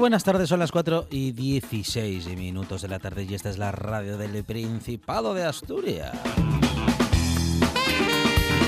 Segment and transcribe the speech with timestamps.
[0.00, 3.70] Buenas tardes, son las 4 y 16 minutos de la tarde y esta es la
[3.70, 6.12] radio del Principado de Asturias.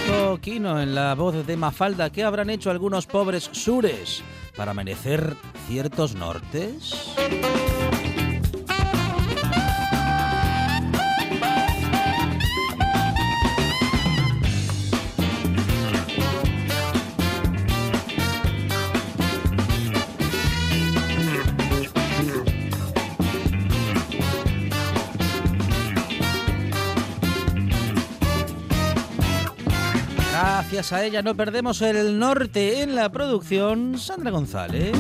[0.07, 4.23] Coquino en la voz de Mafalda, ¿qué habrán hecho algunos pobres sures
[4.57, 5.35] para merecer
[5.67, 7.15] ciertos nortes?
[30.63, 33.99] Gracias a ella no perdemos el norte en la producción.
[33.99, 34.93] Sandra González.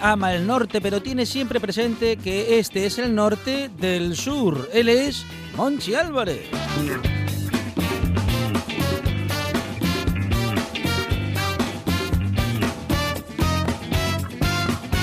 [0.00, 4.68] Ama el norte, pero tiene siempre presente que este es el norte del sur.
[4.72, 5.24] Él es
[5.56, 6.48] Monchi Álvarez.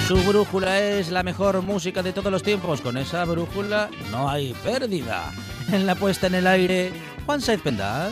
[0.07, 2.81] Su brújula es la mejor música de todos los tiempos.
[2.81, 5.31] Con esa brújula no hay pérdida.
[5.71, 6.91] En la puesta en el aire,
[7.25, 8.11] Juan Said Pendas.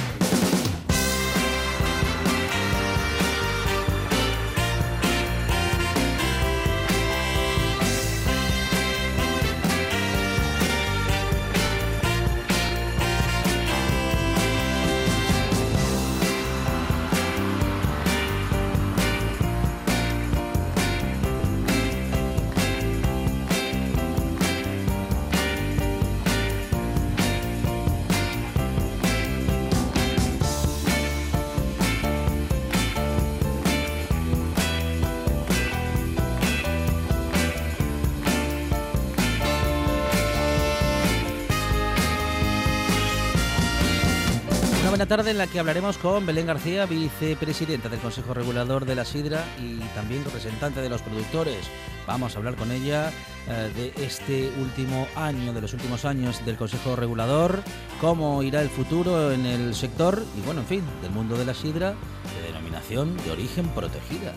[45.17, 49.43] Tarde en la que hablaremos con Belén García, vicepresidenta del Consejo Regulador de la Sidra
[49.59, 51.69] y también representante de los productores.
[52.07, 53.11] Vamos a hablar con ella
[53.49, 57.61] eh, de este último año, de los últimos años del Consejo Regulador,
[57.99, 61.55] cómo irá el futuro en el sector y, bueno, en fin, del mundo de la
[61.55, 61.89] sidra
[62.33, 64.31] de denominación de origen protegida.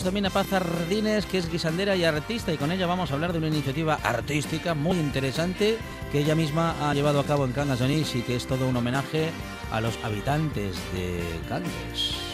[0.00, 3.32] También a Paz Ardines, que es guisandera y artista, y con ella vamos a hablar
[3.32, 5.76] de una iniciativa artística muy interesante
[6.10, 8.76] que ella misma ha llevado a cabo en Cangas Onís y que es todo un
[8.76, 9.28] homenaje
[9.70, 12.31] a los habitantes de Cangas.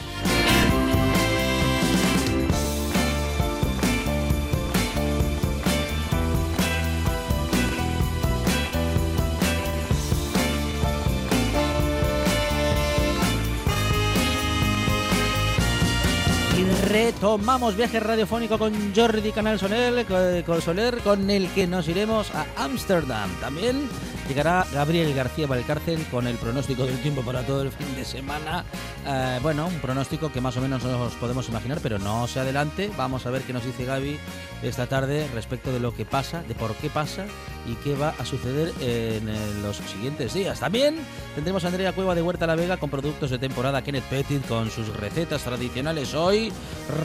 [17.18, 20.06] Retomamos viaje radiofónico con Jordi Canal Soler,
[20.46, 23.28] con Soler, con el que nos iremos a Ámsterdam.
[23.40, 23.88] También
[24.28, 28.62] Llegará Gabriel García Valcárcel con el pronóstico del tiempo para todo el fin de semana.
[29.06, 32.90] Eh, bueno, un pronóstico que más o menos nos podemos imaginar, pero no se adelante.
[32.96, 34.18] Vamos a ver qué nos dice Gaby
[34.62, 37.24] esta tarde respecto de lo que pasa, de por qué pasa
[37.66, 40.60] y qué va a suceder en los siguientes días.
[40.60, 40.96] También
[41.34, 44.70] tendremos a Andrea Cueva de Huerta La Vega con productos de temporada, Kenneth Petit con
[44.70, 46.52] sus recetas tradicionales hoy,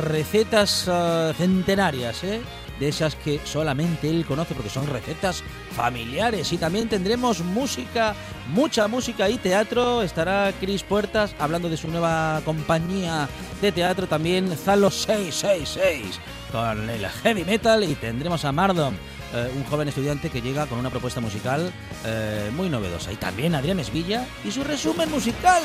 [0.07, 2.41] recetas eh, centenarias, ¿eh?
[2.79, 6.51] De esas que solamente él conoce porque son recetas familiares.
[6.53, 8.15] Y también tendremos música,
[8.53, 10.01] mucha música y teatro.
[10.01, 13.27] Estará Cris Puertas hablando de su nueva compañía
[13.61, 16.19] de teatro, también Zalo 666
[16.53, 18.93] con el heavy metal y tendremos a Mardon.
[19.33, 21.73] Eh, un joven estudiante que llega con una propuesta musical
[22.05, 23.11] eh, muy novedosa.
[23.11, 25.63] Y también Adrián Esvilla y su resumen musical.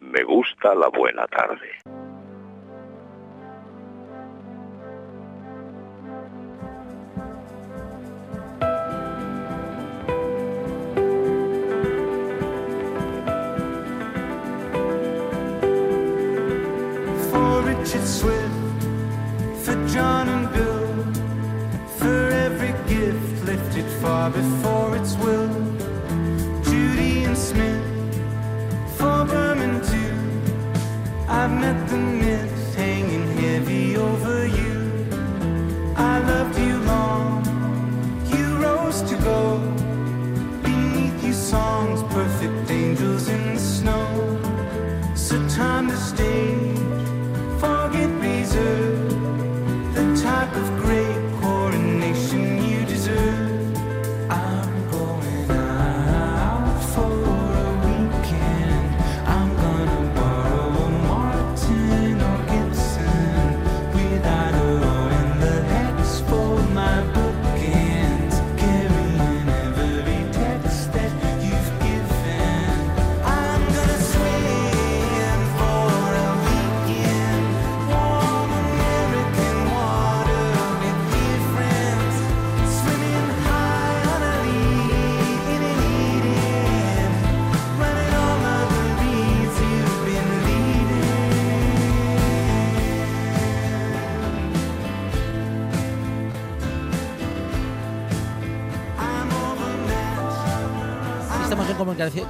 [0.00, 2.01] Me gusta la buena tarde.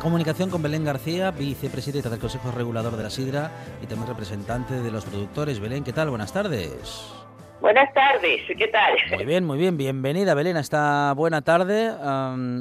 [0.01, 3.51] Comunicación con Belén García, vicepresidenta del Consejo Regulador de la Sidra
[3.83, 5.61] y también representante de los productores.
[5.61, 6.11] Belén, ¿qué tal?
[6.11, 7.13] Buenas tardes.
[7.61, 8.95] Buenas tardes, ¿qué tal?
[9.15, 9.77] Muy bien, muy bien.
[9.77, 11.93] Bienvenida, Belén, a esta buena tarde.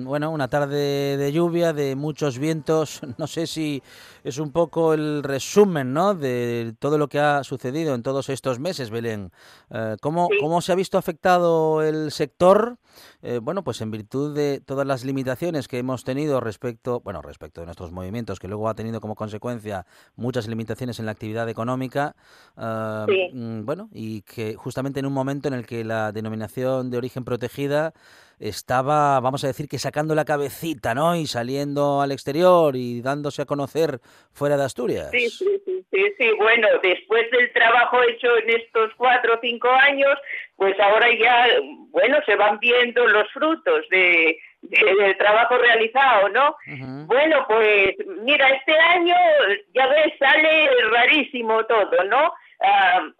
[0.04, 3.02] bueno, una tarde de lluvia, de muchos vientos.
[3.18, 3.82] No sé si
[4.24, 6.14] es un poco el resumen ¿no?
[6.14, 9.32] de todo lo que ha sucedido en todos estos meses, Belén.
[9.70, 12.78] Eh, ¿cómo, ¿Cómo se ha visto afectado el sector?
[13.22, 17.62] Eh, bueno, pues en virtud de todas las limitaciones que hemos tenido respecto, bueno, respecto
[17.62, 19.86] de nuestros movimientos, que luego ha tenido como consecuencia
[20.16, 22.16] muchas limitaciones en la actividad económica,
[22.58, 26.98] eh, mm, bueno, y que justamente en un momento en el que la denominación de
[26.98, 27.94] origen protegida
[28.42, 31.16] estaba, vamos a decir que sacando la cabecita, ¿no?
[31.16, 34.00] Y saliendo al exterior y dándose a conocer
[34.34, 35.10] fuera de Asturias.
[35.12, 36.32] Sí, sí, sí, sí, sí.
[36.38, 40.18] bueno, después del trabajo hecho en estos cuatro o cinco años,
[40.56, 41.48] pues ahora ya,
[41.92, 46.56] bueno, se van viendo los frutos de, del trabajo realizado, ¿no?
[47.06, 49.16] Bueno, pues mira, este año
[49.74, 52.34] ya ves, sale rarísimo todo, ¿no?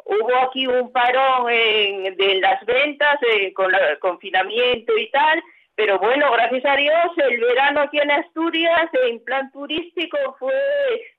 [0.06, 5.42] Hubo aquí un parón en, de las ventas eh, con el confinamiento y tal,
[5.76, 10.54] pero bueno, gracias a Dios, el verano aquí en Asturias en plan turístico fue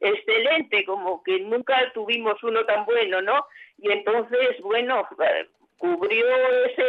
[0.01, 3.45] excelente, como que nunca tuvimos uno tan bueno, ¿no?
[3.79, 5.09] Y entonces, bueno,
[5.79, 6.27] cubrió
[6.67, 6.85] ese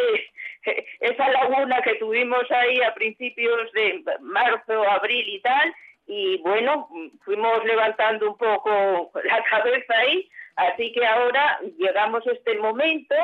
[0.99, 5.73] esa laguna que tuvimos ahí a principios de marzo, abril y tal,
[6.05, 6.89] y bueno,
[7.23, 13.15] fuimos levantando un poco la cabeza ahí Así que ahora llegamos a este momento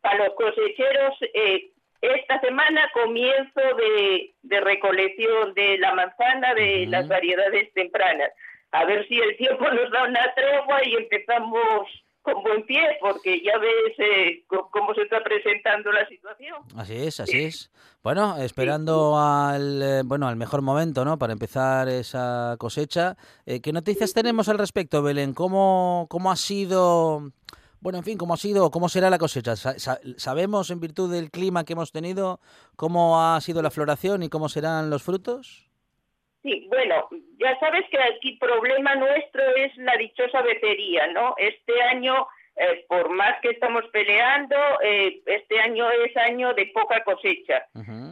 [0.00, 1.16] para los cosecheros.
[1.34, 1.70] Eh,
[2.02, 8.30] esta semana comienzo de, recolección de la manzana de las variedades tempranas.
[8.72, 11.88] A ver si el tiempo nos da una tregua y empezamos
[12.26, 16.56] con buen pie, porque ya ves eh, cómo se está presentando la situación.
[16.76, 17.70] Así es, así es.
[18.02, 21.18] Bueno, esperando al eh, bueno al mejor momento, ¿no?
[21.18, 23.16] Para empezar esa cosecha.
[23.46, 25.34] Eh, ¿Qué noticias tenemos al respecto, Belén?
[25.34, 27.30] ¿Cómo cómo ha sido
[27.80, 29.54] bueno, en fin, ¿cómo ha sido, cómo será la cosecha?
[29.54, 32.40] ¿Sabemos, en virtud del clima que hemos tenido,
[32.74, 35.65] cómo ha sido la floración y cómo serán los frutos?
[36.46, 37.08] Sí, bueno,
[37.40, 41.34] ya sabes que aquí problema nuestro es la dichosa betería, ¿no?
[41.38, 42.24] Este año
[42.58, 47.66] eh, por más que estamos peleando, eh, este año es año de poca cosecha.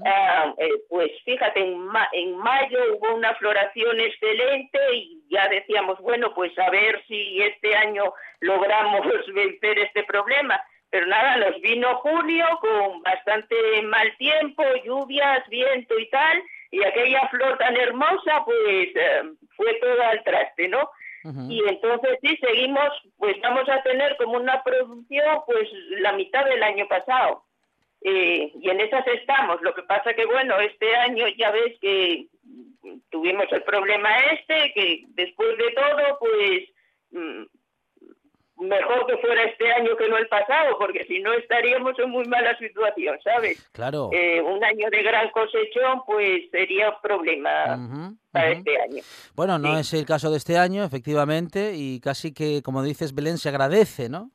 [0.04, 6.34] Ah, eh, pues fíjate, en, en mayo hubo una floración excelente y ya decíamos, bueno,
[6.34, 10.60] pues a ver si este año logramos vencer este problema.
[10.90, 16.42] Pero nada, nos vino junio con bastante mal tiempo, lluvias, viento y tal,
[16.74, 18.88] y aquella flor tan hermosa, pues
[19.56, 20.90] fue todo al traste, ¿no?
[21.48, 26.62] Y entonces sí, seguimos, pues vamos a tener como una producción pues la mitad del
[26.62, 27.44] año pasado.
[28.02, 29.62] Eh, y en esas estamos.
[29.62, 32.26] Lo que pasa que, bueno, este año ya ves que
[33.08, 36.68] tuvimos el problema este, que después de todo, pues
[37.12, 37.44] mm,
[38.68, 42.24] mejor que fuera este año que no el pasado, porque si no estaríamos en muy
[42.26, 43.68] mala situación, ¿sabes?
[43.72, 44.10] Claro.
[44.12, 49.02] Eh, un año de gran cosechón, pues sería un problema para este año.
[49.34, 53.38] Bueno, no es el caso de este año, efectivamente, y casi que, como dices, Belén,
[53.38, 54.30] se agradece, ¿no?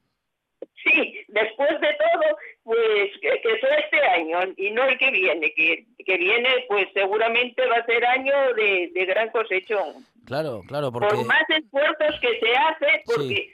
[0.84, 5.54] Sí, después de todo, pues que, que sea este año y no el que viene,
[5.54, 10.06] que, que viene, pues seguramente va a ser año de, de gran cosechón.
[10.26, 11.08] Claro, claro, porque...
[11.08, 13.52] Por más esfuerzos que se hace, porque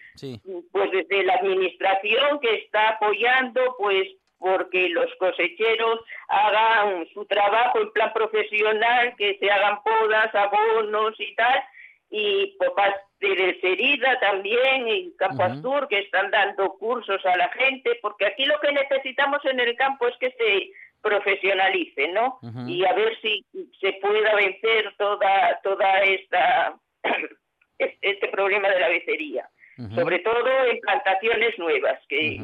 [0.72, 4.08] pues desde la administración que está apoyando, pues
[4.38, 11.34] porque los cosecheros hagan su trabajo en plan profesional, que se hagan podas, abonos y
[11.36, 11.64] tal,
[12.10, 17.50] y por parte de Cerida también, en Campo uh que están dando cursos a la
[17.50, 22.40] gente, porque aquí lo que necesitamos en el campo es que se profesionalice, ¿no?
[22.68, 23.46] Y a ver si
[23.80, 26.76] se pueda vencer toda toda esta
[27.80, 29.50] este problema de la becería.
[29.94, 32.40] Sobre todo en plantaciones nuevas, que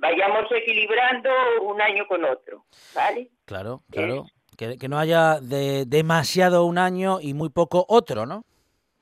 [0.00, 1.30] vayamos equilibrando
[1.62, 3.28] un año con otro, ¿vale?
[3.44, 4.24] Claro, claro.
[4.58, 8.44] Que, que, no haya de demasiado un año y muy poco otro, ¿no?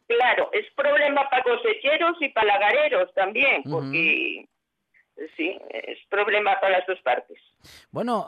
[0.06, 4.46] Claro, es problema para cosecheros y para lagareros también, porque
[5.36, 7.38] sí, es problema para las dos partes.
[7.90, 8.26] Bueno,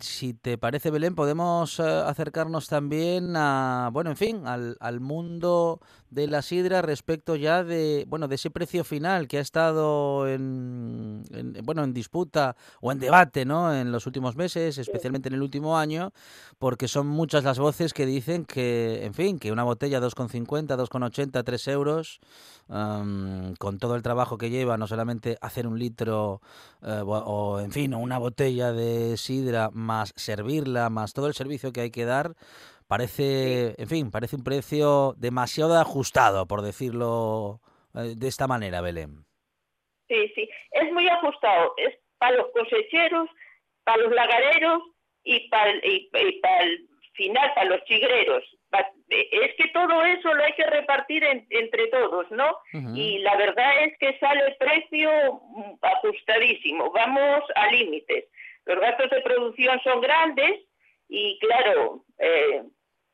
[0.00, 5.80] si te parece, Belén, podemos eh, acercarnos también a, bueno, en fin, al, al, mundo
[6.10, 11.24] de la sidra respecto ya de, bueno, de ese precio final que ha estado en,
[11.64, 13.74] bueno, en disputa o en debate, ¿no?
[13.74, 16.12] En los últimos meses, especialmente en el último año,
[16.58, 21.44] porque son muchas las voces que dicen que, en fin, que una botella 2,50, 2,80,
[21.44, 22.20] 3 euros,
[22.66, 26.40] con todo el trabajo que lleva, no solamente hacer un litro
[26.82, 31.82] eh, o, en fin, una botella de sidra más servirla, más todo el servicio que
[31.82, 32.34] hay que dar,
[32.88, 37.60] parece, en fin, parece un precio demasiado ajustado, por decirlo
[37.94, 39.24] eh, de esta manera, Belén.
[40.08, 43.28] Sí, sí, es muy ajustado, es para los cosecheros,
[43.84, 44.82] para los lagareros
[45.24, 46.08] y para, y,
[46.40, 48.44] para el final, para los chigreros.
[49.08, 52.58] Es que todo eso lo hay que repartir entre todos, ¿no?
[52.94, 55.10] Y la verdad es que sale el precio
[55.80, 58.24] ajustadísimo, vamos a límites.
[58.64, 60.60] Los gastos de producción son grandes
[61.08, 62.64] y, claro, eh,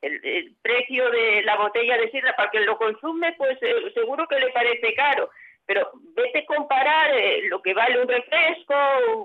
[0.01, 4.41] el, precio de la botella de sidra para quien lo consume, pues eh, seguro que
[4.41, 5.31] le parece caro.
[5.67, 8.75] Pero vete a comparar eh, lo que vale un refresco,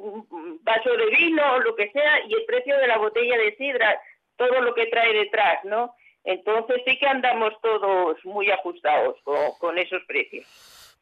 [0.01, 3.99] un vaso de vino, lo que sea, y el precio de la botella de sidra,
[4.35, 5.95] todo lo que trae detrás, ¿no?
[6.27, 10.45] Entonces sí que andamos todos muy ajustados con esos precios.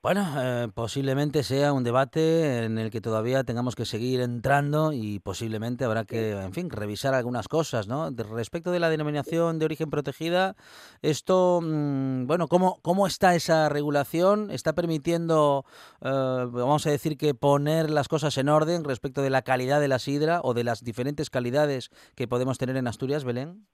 [0.05, 5.17] Bueno, eh, posiblemente sea un debate en el que todavía tengamos que seguir entrando y
[5.17, 8.11] posiblemente habrá que, en fin, revisar algunas cosas, ¿no?
[8.11, 10.55] respecto de la denominación de origen protegida,
[11.01, 14.51] esto, mm, bueno, ¿cómo, ¿cómo está esa regulación?
[14.51, 15.65] ¿Está permitiendo,
[16.01, 16.07] eh,
[16.51, 19.97] vamos a decir, que poner las cosas en orden respecto de la calidad de la
[19.97, 23.65] sidra o de las diferentes calidades que podemos tener en Asturias, Belén?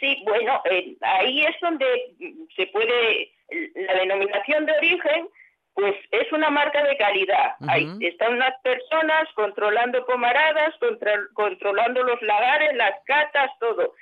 [0.00, 1.86] Sí, bueno, eh, ahí es donde
[2.54, 3.32] se puede,
[3.74, 5.28] la denominación de origen,
[5.74, 7.54] pues es una marca de calidad.
[7.68, 10.74] Ahí están unas personas controlando pomaradas,
[11.34, 13.94] controlando los lagares, las catas, todo.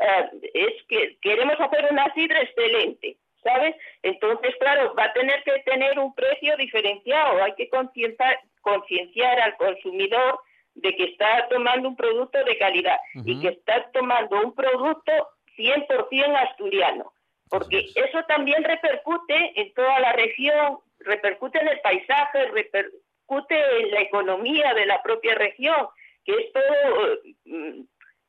[0.00, 3.74] Eh, es que queremos hacer una sidra excelente, ¿sabes?
[4.02, 7.42] Entonces, claro, va a tener que tener un precio diferenciado.
[7.42, 10.38] Hay que concienciar al consumidor
[10.74, 15.12] de que está tomando un producto de calidad y que está tomando un producto
[15.56, 17.12] 100% asturiano,
[17.48, 24.00] porque eso también repercute en toda la región, repercute en el paisaje, repercute en la
[24.00, 25.88] economía de la propia región,
[26.24, 27.82] que es todo mm,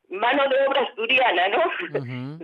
[0.10, 1.64] mano de obra asturiana, ¿no?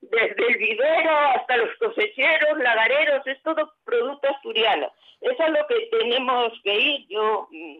[0.00, 4.92] Desde el vivero hasta los cosecheros, lagareros, es todo producto asturiano.
[5.20, 7.06] Eso es lo que tenemos que ir.
[7.08, 7.78] Yo mm,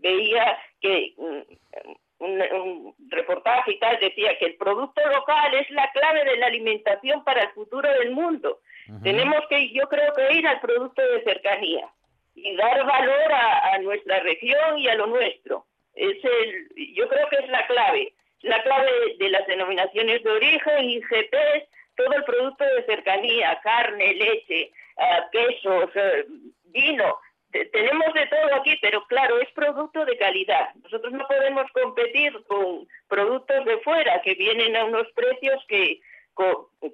[0.00, 1.84] veía que mm,
[2.20, 7.22] un, reportaje y tal decía que el producto local es la clave de la alimentación
[7.24, 8.60] para el futuro del mundo.
[9.02, 11.88] Tenemos que, yo creo que ir al producto de cercanía.
[12.34, 15.66] y dar valor a, nuestra región y a lo nuestro.
[15.94, 18.12] Es el, yo creo que es la clave,
[18.42, 24.70] la clave de las denominaciones de origen, IGPs, todo el producto de cercanía, carne, leche,
[24.96, 26.24] uh, quesos, eh,
[26.66, 27.18] vino.
[27.50, 30.74] Tenemos de todo aquí, pero claro, es producto de calidad.
[30.82, 36.00] Nosotros no podemos competir con productos de fuera que vienen a unos precios que,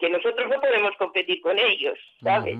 [0.00, 2.56] que nosotros no podemos competir con ellos, ¿sabes?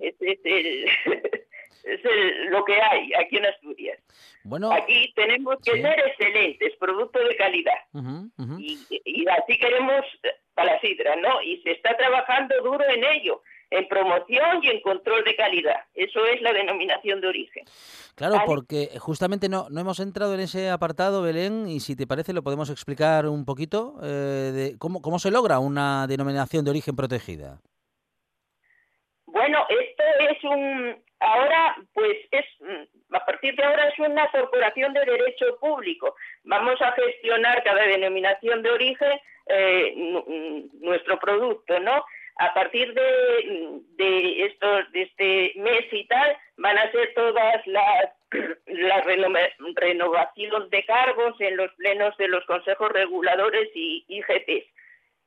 [0.00, 0.14] Es,
[2.50, 3.98] lo que hay aquí en Asturias.
[4.44, 7.80] Bueno, aquí tenemos que ser excelentes, producto de calidad.
[8.58, 10.04] Y, y, así queremos
[10.54, 11.42] para la sidra, ¿no?
[11.42, 15.80] Y se está trabajando duro en ello en promoción y en control de calidad.
[15.94, 17.64] Eso es la denominación de origen.
[18.14, 22.32] Claro, porque justamente no, no hemos entrado en ese apartado, Belén, y si te parece
[22.32, 26.96] lo podemos explicar un poquito eh, de cómo, cómo se logra una denominación de origen
[26.96, 27.60] protegida.
[29.26, 32.44] Bueno, esto es un, ahora pues es,
[33.10, 36.16] a partir de ahora es una corporación de derecho público.
[36.44, 39.94] Vamos a gestionar cada denominación de origen eh,
[40.80, 42.04] nuestro producto, ¿no?
[42.38, 43.82] A partir de,
[44.94, 48.12] este mes y tal, van a ser todas las,
[49.74, 54.04] renovaciones de cargos en los plenos de los consejos reguladores y.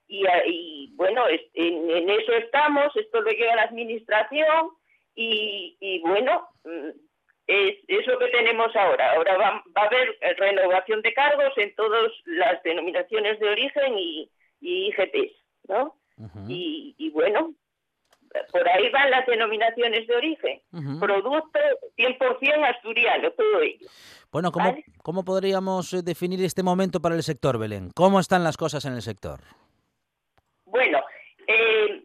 [0.08, 4.72] Y, y bueno, en, eso estamos, esto lo lleva a la administración
[5.16, 6.90] y, y bueno, mm,
[7.48, 9.14] es, es, lo que tenemos ahora.
[9.14, 14.30] Ahora va, va, a haber renovación de cargos en todas las denominaciones de origen y,
[14.60, 15.34] y IGPs,
[15.70, 16.01] ¿no?
[16.48, 17.54] Y, bueno,
[18.52, 20.62] por ahí van las denominaciones de origen.
[21.00, 21.60] Producto
[21.98, 23.88] 100% asturiano, todo ello.
[24.32, 27.90] Bueno, ¿cómo, ¿cómo podríamos eh, definir este momento para el sector, Belén?
[27.94, 29.42] ¿Cómo están las cosas en el sector?
[30.66, 31.02] Bueno,
[31.48, 32.04] eh,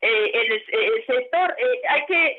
[0.00, 1.56] eh, el, sector
[1.88, 2.38] hay que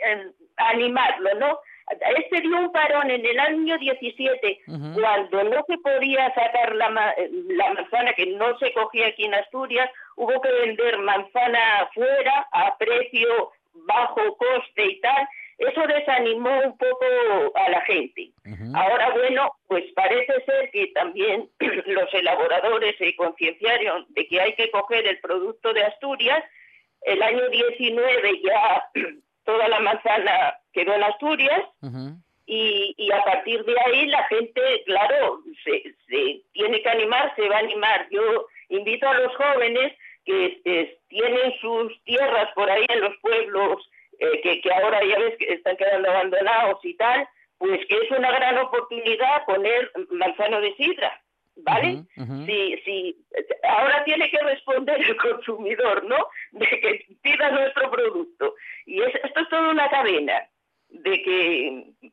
[0.55, 1.59] animarlo, ¿no?
[1.89, 4.61] Este dio un parón en el año 17,
[4.93, 9.89] cuando no se podía sacar la, la manzana que no se cogía aquí en Asturias,
[10.17, 15.27] hubo que vender manzana fuera a precio bajo coste y tal.
[15.57, 17.05] Eso desanimó un poco
[17.55, 18.31] a la gente.
[18.75, 21.49] Ahora, bueno, pues parece ser que también
[21.85, 26.43] los elaboradores se concienciaron de que hay que coger el producto de Asturias.
[27.01, 28.83] El año 19 ya
[29.47, 31.63] toda la manzana quedó en Asturias
[32.45, 37.47] y, y, a partir de ahí la gente, claro, se, se, tiene que animar, se
[37.47, 38.07] va a animar.
[38.11, 39.93] Yo invito a los jóvenes
[40.25, 45.37] que tienen sus tierras por ahí en los pueblos eh, que, que ahora ya ves
[45.37, 50.75] que están quedando abandonados y tal, pues que es una gran oportunidad poner manzano de
[50.75, 51.21] sidra.
[51.63, 52.03] ¿Vale?
[52.15, 53.25] Si, si,
[53.63, 56.17] ahora tiene que responder el consumidor, ¿no?
[56.51, 58.55] De que pida nuestro producto.
[58.85, 60.47] Y es, esto es toda una cadena
[60.89, 62.11] de que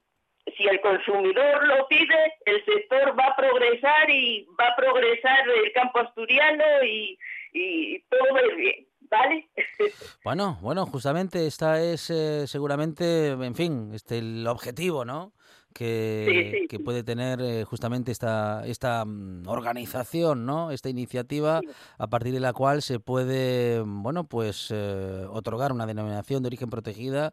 [0.57, 5.73] si el consumidor lo pide, el sector va a progresar y va a progresar el
[5.73, 7.19] campo asturiano y,
[7.53, 8.87] y todo va bien.
[9.11, 9.49] ¿Vale?
[10.25, 15.35] Bueno, bueno, justamente esta es eh, seguramente, en fin, este el objetivo, ¿no?
[15.75, 20.71] Que, puede tener eh, justamente esta, esta mm, organización, ¿no?
[20.71, 21.61] Esta iniciativa
[21.99, 26.71] a partir de la cual se puede, bueno, pues eh, otorgar una denominación de origen
[26.71, 27.33] protegida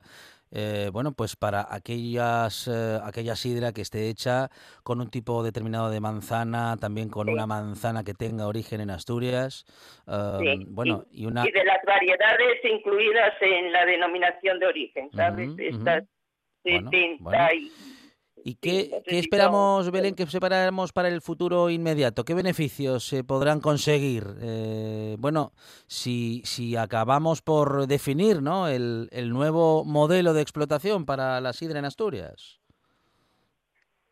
[0.54, 4.50] eh, bueno, pues para aquellas, aquella sidra que esté hecha
[4.84, 9.64] con un tipo determinado de manzana, también con una manzana que tenga origen en Asturias.
[10.68, 11.44] bueno, y, una...
[11.46, 15.52] de las variedades incluidas en la denominación de origen, ¿sabes?
[15.58, 16.04] Estas
[16.64, 17.72] ¿Y
[18.62, 22.24] qué, esperamos, Belén, que separamos para el futuro inmediato?
[22.24, 24.24] ¿Qué beneficios se podrán conseguir?
[24.42, 25.52] Eh, bueno,
[25.88, 28.68] si, si acabamos por definir ¿no?
[28.68, 32.62] el, el nuevo modelo de explotación para la sidra en Asturias.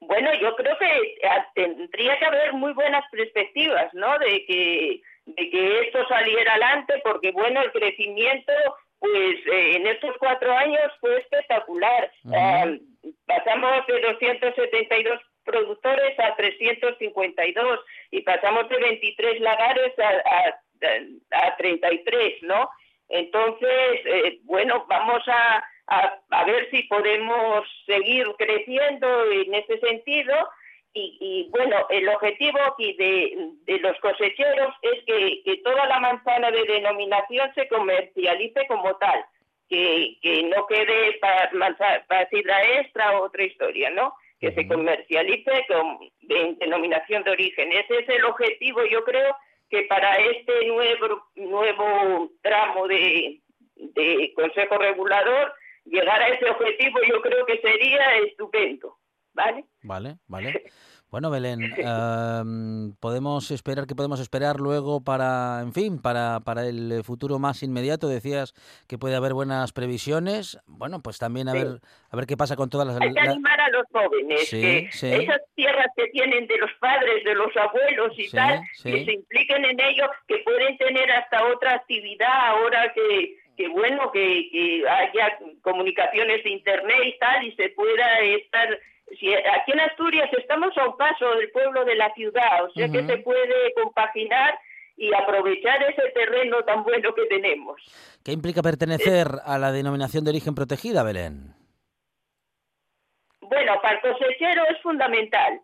[0.01, 4.17] Bueno, yo creo que ah, tendría que haber muy buenas perspectivas, ¿no?
[4.19, 8.53] De que, de que esto saliera adelante, porque, bueno, el crecimiento
[8.99, 12.11] pues eh, en estos cuatro años fue espectacular.
[12.33, 12.81] Eh,
[13.25, 17.79] pasamos de 272 productores a 352
[18.11, 20.53] y pasamos de 23 lagares a,
[21.31, 22.69] a, 33, ¿no?
[23.07, 30.35] Entonces, eh, bueno, vamos a, a, ver si podemos seguir creciendo en ese sentido
[30.93, 37.51] y, bueno, el objetivo aquí de, los cosecheros es que, toda la manzana de denominación
[37.53, 39.23] se comercialice como tal,
[39.69, 40.17] que,
[40.53, 41.51] no quede para,
[42.07, 44.13] para sidra extra o otra historia, ¿no?
[44.39, 47.71] Que se comercialice con de denominación de origen.
[47.71, 49.35] Ese es el objetivo, yo creo,
[49.69, 53.39] que para este nuevo, nuevo tramo de,
[53.75, 55.53] de Consejo Regulador
[55.85, 58.97] llegar a ese objetivo yo creo que sería estupendo,
[59.39, 59.65] ¿vale?
[59.83, 60.63] Vale, vale.
[61.11, 67.01] Bueno, Belén, em, podemos esperar que podemos esperar luego para, en fin, para, para el
[67.03, 68.07] futuro más inmediato.
[68.07, 68.53] Decías
[68.87, 70.59] que puede haber buenas previsiones.
[70.67, 71.79] Bueno, pues también a ver
[72.11, 73.01] a ver qué pasa con todas las.
[73.01, 77.33] Hay que animar a los jóvenes que esas tierras que tienen de los padres, de
[77.33, 82.49] los abuelos y tal, que se impliquen en ello, que pueden tener hasta otra actividad
[82.49, 88.19] ahora que que bueno que, que haya comunicaciones de internet y tal y se pueda
[88.21, 88.79] estar
[89.17, 92.89] si aquí en Asturias estamos a un paso del pueblo de la ciudad, o sea
[92.89, 94.59] que se puede compaginar
[94.97, 97.81] y aprovechar ese terreno tan bueno que tenemos.
[98.23, 101.53] ¿Qué implica pertenecer a la denominación de origen protegida, Belén?
[103.41, 105.61] Bueno, para el cosechero es fundamental,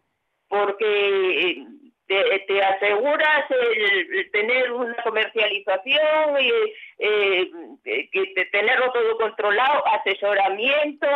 [0.47, 1.65] porque
[2.07, 6.51] te, aseguras el, tener una comercialización y
[6.99, 7.51] eh,
[7.83, 11.07] que tenerlo todo controlado, asesoramiento,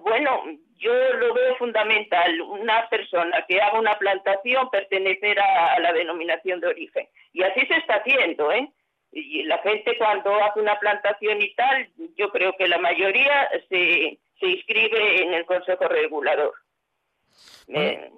[0.00, 0.42] bueno,
[0.78, 6.68] yo lo veo fundamental, una persona que haga una plantación pertenecer a, la denominación de
[6.68, 7.08] origen.
[7.32, 8.70] Y así se está haciendo, ¿eh?
[9.12, 14.18] Y la gente cuando hace una plantación y tal, yo creo que la mayoría se,
[14.40, 16.54] se inscribe en el Consejo Regulador.
[17.68, 18.10] Eh,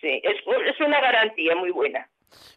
[0.00, 0.36] sí, es,
[0.66, 2.08] es una garantía muy buena.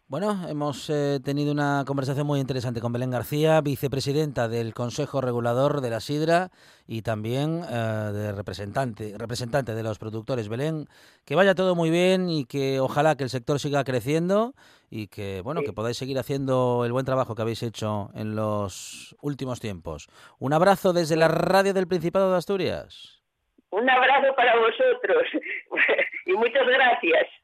[0.06, 5.80] Bueno, hemos eh, tenido una conversación muy interesante con Belén García, vicepresidenta del Consejo Regulador
[5.80, 6.50] de la Sidra
[6.86, 7.74] y también eh,
[8.12, 10.48] de representante, representante de los productores.
[10.48, 10.86] Belén,
[11.24, 14.54] que vaya todo muy bien y que ojalá que el sector siga creciendo
[14.90, 19.16] y que bueno que podáis seguir haciendo el buen trabajo que habéis hecho en los
[19.22, 20.08] últimos tiempos.
[20.38, 23.22] Un abrazo desde la radio del Principado de Asturias.
[23.70, 25.24] Un abrazo para vosotros
[26.26, 27.43] y muchas gracias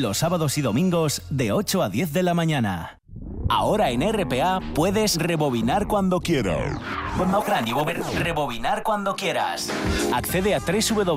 [0.00, 2.98] los sábados y domingos de 8 a 10 de la mañana.
[3.48, 6.80] Ahora en RPA puedes rebobinar cuando quieras.
[8.18, 9.68] Rebobinar cuando quieras.
[10.14, 11.10] Accede a www.rtpa.es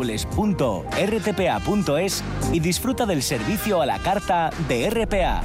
[2.51, 5.43] y disfruta del servicio a la carta de RPA.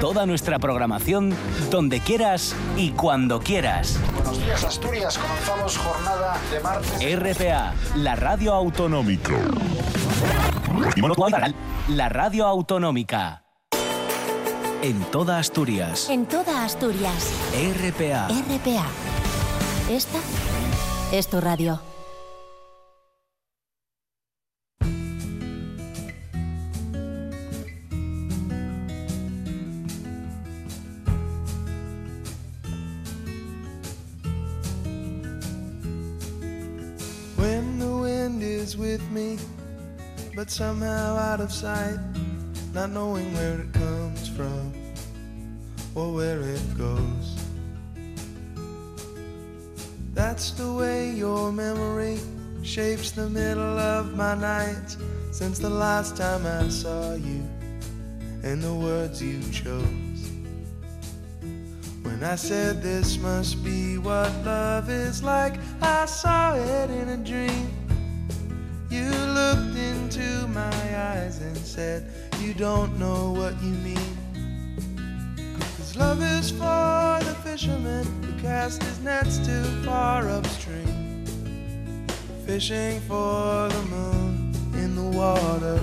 [0.00, 1.32] Toda nuestra programación
[1.70, 4.00] donde quieras y cuando quieras.
[4.14, 7.16] Buenos días Asturias, comenzamos jornada de martes.
[7.16, 9.34] RPA, la radio autonómica.
[11.88, 13.44] La radio autonómica.
[14.82, 16.10] En toda Asturias.
[16.10, 17.32] En toda Asturias.
[17.54, 18.26] RPA.
[18.28, 18.86] RPA.
[19.88, 20.18] Esta
[21.12, 21.80] es tu radio.
[37.36, 39.38] When the wind is with me
[40.34, 41.98] but somehow out of sight,
[42.72, 44.72] not knowing where it comes from
[45.94, 47.38] or where it goes.
[50.12, 52.18] That's the way your memory
[52.62, 54.96] shapes the middle of my nights
[55.30, 57.42] since the last time I saw you
[58.42, 60.30] and the words you chose.
[62.02, 67.16] When I said this must be what love is like, I saw it in a
[67.16, 67.83] dream.
[70.16, 75.56] Into my eyes and said, You don't know what you mean.
[75.76, 81.26] Cause love is for the fisherman who cast his nets too far upstream.
[82.46, 85.80] Fishing for the moon in the water.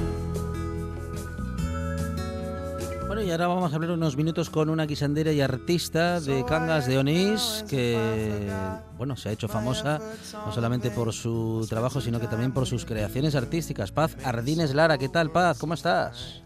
[3.11, 6.87] Bueno, y ahora vamos a hablar unos minutos con una guisandera y artista de Cangas
[6.87, 8.49] de Onís que,
[8.95, 9.99] bueno, se ha hecho famosa
[10.45, 13.91] no solamente por su trabajo, sino que también por sus creaciones artísticas.
[13.91, 15.59] Paz Ardines Lara, ¿qué tal, Paz?
[15.59, 16.41] ¿Cómo estás?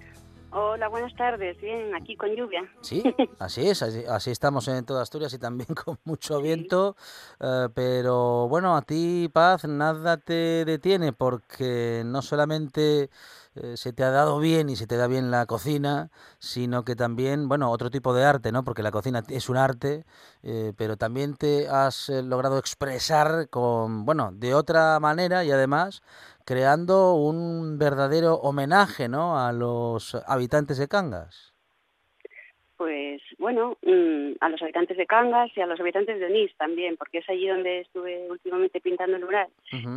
[0.49, 1.55] Hola, buenas tardes.
[1.61, 2.61] Bien, aquí con lluvia.
[2.81, 3.03] Sí,
[3.39, 6.95] así es, así, estamos en toda Asturias y también con mucho viento.
[7.41, 13.11] Eh, pero bueno, a ti, Paz, nada te detiene porque no solamente
[13.55, 16.95] eh, se te ha dado bien y se te da bien la cocina, sino que
[16.95, 18.63] también, bueno, otro tipo de arte, ¿no?
[18.63, 20.05] Porque la cocina es un arte,
[20.43, 26.01] eh, pero también te has eh, logrado expresar con, bueno, de otra manera y además
[26.45, 29.39] creando un verdadero homenaje, ¿no?
[29.39, 31.54] A los habitantes de Cangas.
[32.77, 36.97] Pues bueno, mm, a los habitantes de Cangas y a los habitantes de Onís también,
[36.97, 39.47] porque es allí donde estuve últimamente pintando el mural.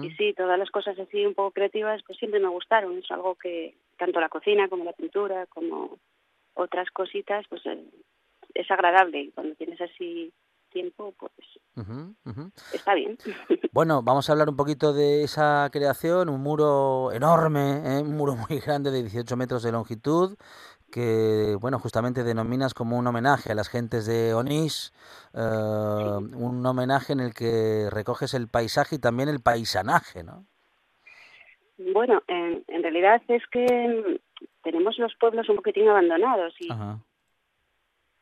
[0.03, 2.97] Y sí, todas las cosas así un poco creativas, pues siempre me gustaron.
[2.99, 5.99] Es algo que tanto la cocina como la pintura, como
[6.55, 7.85] otras cositas, pues eh,
[8.55, 9.23] es agradable.
[9.23, 10.33] Y cuando tienes así
[10.71, 11.33] tiempo, pues
[11.77, 12.51] ujú.
[12.73, 13.17] está bien.
[13.73, 18.03] Bueno, vamos a hablar un poquito de esa creación, un muro enorme, ¿eh?
[18.03, 20.37] un muro muy grande de 18 metros de longitud,
[20.91, 24.93] que, bueno, justamente denominas como un homenaje a las gentes de Onís,
[25.35, 30.47] eh, un homenaje en el que recoges el paisaje y también el paisanaje, ¿no?
[31.79, 34.19] Bueno, en, en realidad es que
[34.63, 36.99] tenemos los pueblos un poquitín abandonados y Ajá.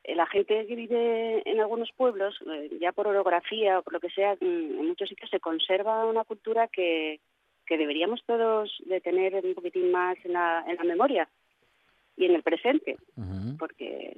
[0.03, 4.11] la gente que vive en algunos pueblos, eh, ya por orografía o por lo que
[4.11, 7.19] sea, mm, en muchos sitios se conserva una cultura que,
[7.65, 11.27] que deberíamos todos de tener un poquitín más en la, en la memoria
[12.17, 12.97] y en el presente,
[13.57, 14.17] porque,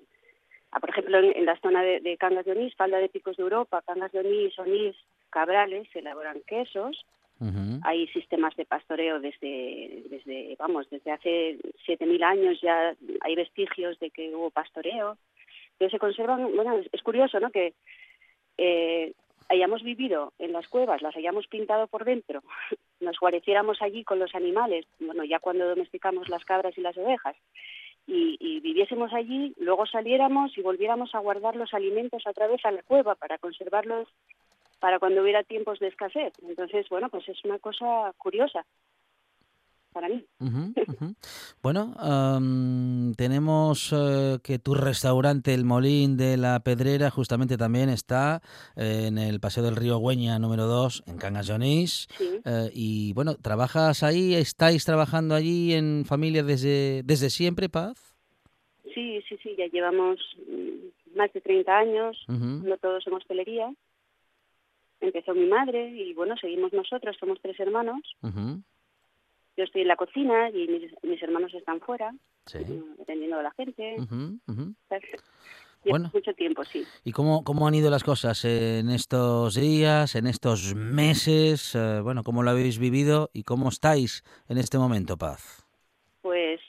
[0.72, 3.38] ah, por ejemplo, en, en la zona de, de Cangas de Onís, falda de picos
[3.38, 4.96] de Europa, Cangas de Onís, Onís,
[5.30, 7.06] Cabrales, se elaboran quesos,
[7.84, 11.58] hay sistemas de pastoreo desde, desde vamos, desde hace
[11.88, 15.18] 7.000 años ya hay vestigios de que hubo pastoreo.
[15.78, 17.50] Pero se conservan, bueno, es, es curioso, ¿no?
[17.52, 17.74] Que
[18.58, 19.14] eh,
[19.48, 22.44] hayamos vivido en las cuevas, las hayamos pintado por dentro,
[23.00, 27.38] nos guareciéramos allí con los animales, bueno, ya cuando domesticamos las cabras y las ovejas,
[28.10, 32.72] y, y viviésemos allí, luego saliéramos y volviéramos a guardar los alimentos otra vez a
[32.72, 34.08] la cueva para conservarlos
[34.80, 36.34] para cuando hubiera tiempos de escasez.
[36.48, 38.65] Entonces, bueno, pues es una cosa curiosa
[39.91, 40.25] para mí.
[41.62, 48.41] Bueno, am, tenemos eh, que tu restaurante El Molín de la Pedrera justamente también está
[48.75, 51.47] eh, en el Paseo del Río Güeña número 2 en Cangas.
[51.47, 52.08] Sí.
[52.45, 54.36] Eh, y bueno, ¿trabajas ahí?
[54.36, 58.15] ¿Estáis trabajando allí en familia desde, desde siempre, Paz?
[58.93, 63.73] Sí, sí, sí, ya llevamos mm, más de 30 años, no todos en hostelería.
[65.02, 68.02] Empezó mi madre y bueno, seguimos nosotros, somos tres hermanos.
[69.60, 72.13] Yo estoy en la cocina y mis, mis hermanos están fuera,
[72.45, 72.60] Sí.
[73.02, 73.98] atendiendo a la gente.
[74.00, 75.10] Lleva
[75.84, 76.10] Bueno.
[76.13, 76.86] mucho tiempo, sí.
[77.04, 81.76] ¿Y cómo, cómo han ido las cosas en estos días, en estos meses?
[81.76, 85.67] Eh, bueno, ¿cómo lo habéis vivido y cómo estáis en este momento, Paz?
[86.22, 86.62] Pues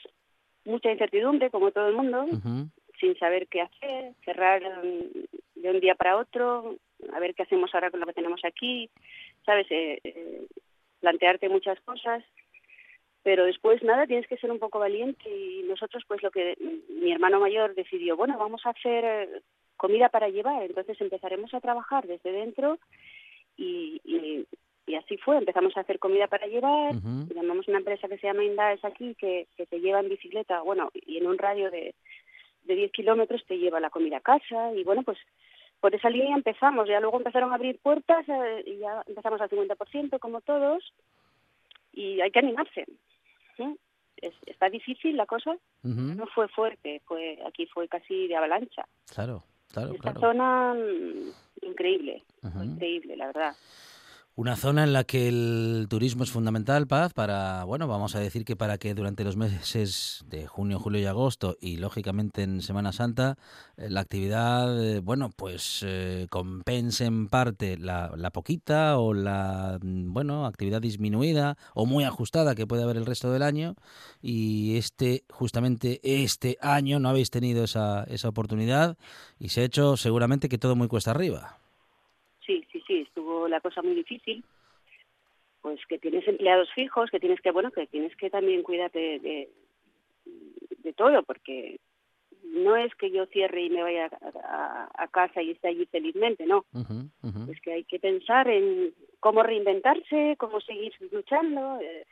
[0.65, 2.25] mucha incertidumbre, como todo el mundo,
[2.99, 6.75] sin saber qué hacer, cerrar de un día para otro,
[7.13, 8.89] a ver qué hacemos ahora con lo que tenemos aquí,
[9.45, 9.67] ¿sabes?
[9.71, 10.45] Eh, eh,
[10.99, 12.21] plantearte muchas cosas,
[13.23, 16.57] pero después nada, tienes que ser un poco valiente y nosotros pues lo que
[16.89, 19.41] mi hermano mayor decidió, bueno, vamos a hacer eh,
[19.77, 22.79] comida para llevar, entonces empezaremos a trabajar desde dentro
[23.57, 24.45] y, y,
[24.87, 28.17] y así fue, empezamos a hacer comida para llevar, ujú, llamamos a una empresa que
[28.17, 31.69] se llama Indaes aquí, que, que te lleva en bicicleta, bueno, y en un radio
[31.69, 31.93] de,
[32.63, 35.17] de 10 kilómetros te lleva la comida a casa, y bueno, pues
[35.79, 39.49] por esa línea empezamos, ya luego empezaron a abrir puertas, eh, y ya empezamos al
[39.49, 40.93] 50%, como todos,
[41.93, 42.85] y hay que animarse.
[43.57, 43.77] ¿Sí?
[44.17, 48.85] Es- está difícil la cosa, no fue fuerte, fue aquí fue casi de avalancha.
[49.13, 50.19] Claro, claro, Esta claro.
[50.19, 51.31] zona, mm,
[51.67, 52.63] increíble, Ujú.
[52.63, 53.55] increíble, la verdad.
[54.41, 58.43] Una zona en la que el turismo es fundamental, Paz, para, bueno, vamos a decir
[58.43, 62.91] que para que durante los meses de junio, julio y agosto y lógicamente en Semana
[62.91, 63.35] Santa
[63.77, 69.77] eh, la actividad, eh, bueno, pues eh, compense en parte la, la poquita o la,
[69.79, 73.75] mm, bueno, actividad disminuida o muy ajustada que puede haber el resto del año
[74.23, 78.97] y este, justamente este año no habéis tenido esa, esa oportunidad
[79.39, 81.59] y se ha hecho seguramente que todo muy cuesta arriba.
[82.43, 84.43] Sí, sí, sí, estuvo la cosa muy difícil.
[85.61, 89.19] Pues que tienes empleados fijos, que tienes que, bueno, que tienes que también cuidar de,
[89.19, 89.49] de,
[90.79, 91.79] de todo, porque
[92.43, 95.85] no es que yo cierre y me vaya a, a- a casa y esté allí
[95.85, 96.65] felizmente, no.
[97.51, 101.79] Es que hay que pensar en cómo reinventarse, cómo seguir luchando.
[101.79, 102.05] eh,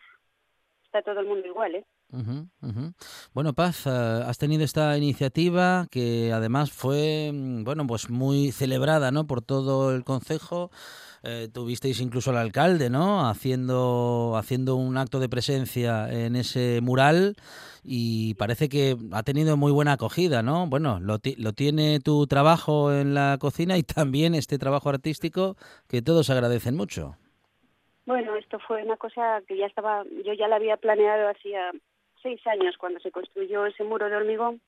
[0.86, 1.86] Está todo el mundo igual, ¿eh?
[2.12, 2.94] Ujú, ujú.
[3.34, 9.12] Bueno, Paz, eh, has tenido esta iniciativa que además fue, mm, bueno, pues muy celebrada,
[9.12, 9.28] ¿no?
[9.28, 10.72] Por todo el concejo.
[11.22, 13.28] Eh, tuvisteis incluso al alcalde, ¿no?
[13.30, 17.36] Haciendo, haciendo un acto de presencia en ese mural
[17.84, 20.66] y parece que ha tenido muy buena acogida, ¿no?
[20.68, 26.02] Bueno, lo, lo tiene tu trabajo en la cocina y también este trabajo artístico que
[26.02, 27.18] todos agradecen mucho.
[28.08, 31.72] Bueno, esto fue una cosa que ya estaba, yo ya la había planeado hacía
[32.22, 34.62] seis años cuando se construyó ese muro de hormigón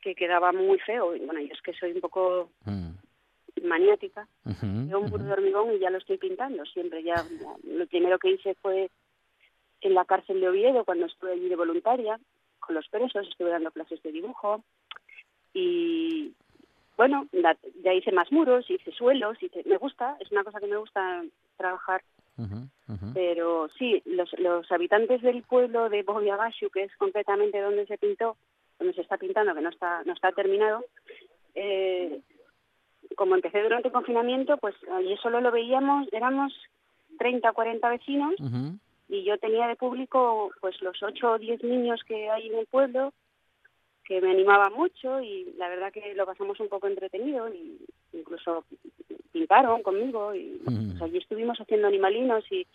[0.00, 1.14] que quedaba muy feo.
[1.14, 2.90] Y bueno, yo es que soy un poco Mm,
[3.66, 4.28] maniática.
[4.44, 6.64] un muro de hormigón y ya lo estoy pintando.
[6.66, 7.26] Siempre ya,
[7.64, 8.90] lo primero que hice fue
[9.80, 12.18] en la cárcel de Oviedo cuando estuve allí de voluntaria
[12.60, 14.62] con los presos, estuve dando clases de dibujo
[15.54, 16.32] y,
[16.96, 17.26] bueno,
[17.82, 21.24] ya hice más muros, hice suelos, hice, me gusta, es una cosa que me gusta
[21.56, 22.02] trabajar.
[23.14, 28.36] Pero sí, los, los habitantes del pueblo de Boyagashu, que es completamente donde se pintó,
[28.78, 30.84] donde se está pintando, que no está, no está terminado,
[31.54, 32.20] eh,
[33.16, 36.52] como empecé durante el confinamiento, pues allí solo lo veíamos, éramos
[37.18, 38.34] 30 o 40 vecinos
[39.08, 42.66] y yo tenía de público pues los 8 o 10 niños que hay en el
[42.66, 43.12] pueblo
[44.08, 47.78] que me animaban mucho y la verdad que lo pasamos un poco entretenido y
[48.14, 48.64] incluso
[49.32, 50.58] pintaron conmigo y
[51.02, 52.66] allí estuvimos haciendo animalinos y,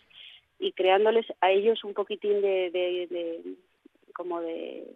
[0.60, 3.56] y creándoles a ellos un poquitín de, de, de
[4.14, 4.86] como de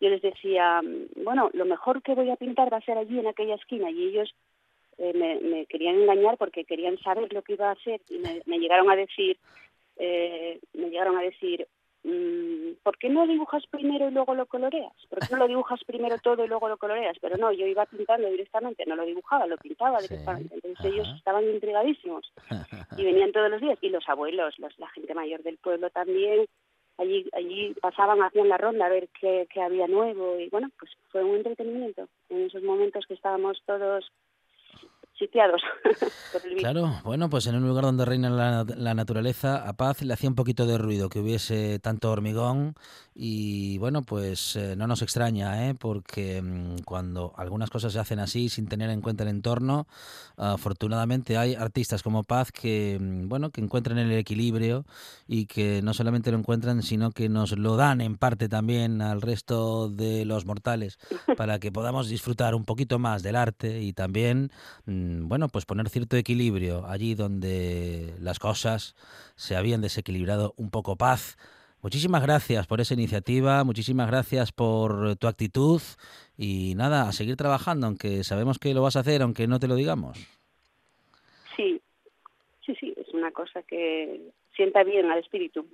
[0.00, 0.80] yo les decía
[1.16, 4.04] bueno lo mejor que voy a pintar va a ser allí en aquella esquina y
[4.04, 4.34] ellos
[4.96, 8.90] eh, me, querían engañar porque querían saber lo que iba a hacer y me, llegaron
[8.90, 9.36] a decir,
[9.96, 11.66] eh, me llegaron a decir,
[12.82, 14.92] ¿por qué no dibujas primero y luego lo coloreas?
[15.08, 17.16] ¿Por qué no lo dibujas primero todo y luego lo coloreas?
[17.20, 20.54] Pero no, yo iba pintando directamente, no lo dibujaba, lo pintaba directamente.
[20.54, 22.30] Entonces ellos estaban intrigadísimos
[22.98, 23.78] y venían todos los días.
[23.80, 26.46] Y los abuelos, los, la gente mayor del pueblo también,
[26.98, 30.92] allí allí pasaban, hacían la ronda a ver qué, qué había nuevo y bueno, pues
[31.10, 34.10] fue un entretenimiento en esos momentos que estábamos todos
[35.18, 35.62] sitiados
[36.58, 40.34] Claro, bueno, pues en un lugar donde reina la, naturaleza, a Paz le hacía un
[40.34, 42.74] poquito de ruido que hubiese tanto hormigón
[43.14, 45.74] y bueno, pues eh, no nos extraña, ¿eh?
[45.74, 49.86] porque mm, cuando algunas cosas se hacen así sin tener en cuenta el entorno,
[50.36, 54.84] afortunadamente hay artistas como Paz que mm, bueno, que encuentran el equilibrio
[55.28, 59.22] y que no solamente lo encuentran, sino que nos lo dan en parte también al
[59.22, 60.98] resto de los mortales
[61.36, 64.50] para que podamos disfrutar un poquito más del arte y también
[64.86, 68.94] mm, bueno, pues poner cierto equilibrio allí donde las cosas
[69.36, 71.36] se habían desequilibrado un poco paz.
[71.82, 75.82] Muchísimas gracias por esa iniciativa, muchísimas gracias por tu actitud
[76.38, 79.68] y nada, a seguir trabajando, aunque sabemos que lo vas a hacer, aunque no te
[79.68, 80.16] lo digamos.
[81.56, 81.80] Sí,
[82.64, 85.66] sí, sí, es una cosa que sienta bien al espíritu,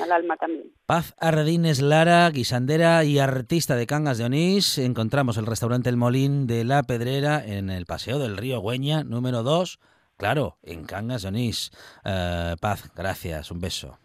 [0.00, 0.72] al alma también.
[0.86, 4.78] Paz Ardines Lara, guisandera y artista de Cangas de Onís.
[4.78, 9.42] Encontramos el restaurante El Molín de La Pedrera en el Paseo del Río Güeña, número
[9.42, 9.78] 2,
[10.16, 11.70] claro, en Cangas de Onís.
[12.04, 13.98] Eh, Paz, gracias, un beso.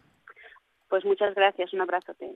[0.90, 2.36] Pues muchas gracias, un abrazote.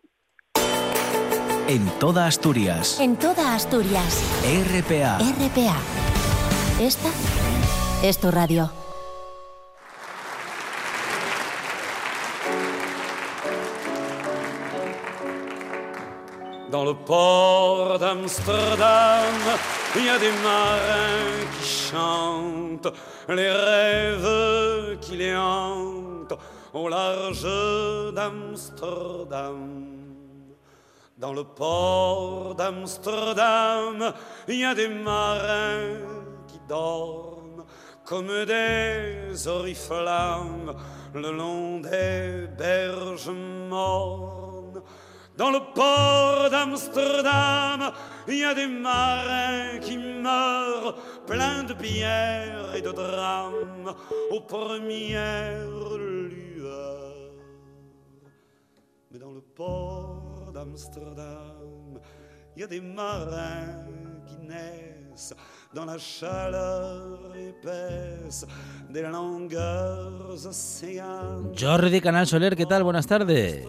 [1.67, 2.99] En toda Asturias.
[2.99, 4.21] En toda Asturias.
[4.43, 5.17] RPA.
[5.17, 5.77] RPA.
[6.79, 7.09] Esta
[8.03, 8.84] es tu radio.
[16.75, 19.33] Dans le port d'Amsterdam,
[19.95, 22.93] il y a des marins qui chantent
[23.29, 26.37] les rêves qui les hantent
[26.73, 27.47] au large
[28.13, 29.85] d'Amsterdam.
[31.17, 34.13] Dans le port d'Amsterdam,
[34.49, 36.01] il y a des marins
[36.49, 37.63] qui dorment
[38.03, 40.75] comme des oriflammes
[41.13, 43.31] le long des berges
[43.69, 44.54] mornes
[45.37, 47.91] dans le port d'Amsterdam,
[48.27, 50.95] il y a des marins qui meurent
[51.27, 53.93] pleins de bière et de drames
[54.31, 57.31] aux premières lueurs.
[59.11, 61.99] Mais dans le port d'Amsterdam,
[62.55, 63.85] il y a des marins
[64.27, 65.33] qui naissent
[65.73, 68.45] dans la chaleur épaisse
[68.89, 71.51] des longueurs océanes.
[71.53, 72.83] Jordi Canal Soler, ¿qué tal?
[72.83, 73.65] Buenas tardes.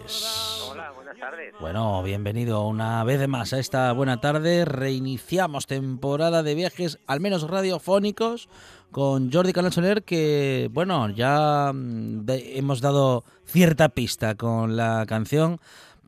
[1.59, 4.65] Bueno, bienvenido una vez más a esta buena tarde.
[4.65, 8.47] Reiniciamos temporada de viajes, al menos radiofónicos,
[8.91, 15.59] con Jordi Canal Soler, que, bueno, ya mm, hemos dado cierta pista con la canción.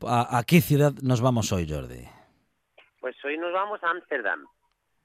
[0.06, 2.04] ¿A, qué ciudad nos vamos hoy, Jordi?
[3.00, 4.46] Pues hoy nos vamos a Ámsterdam.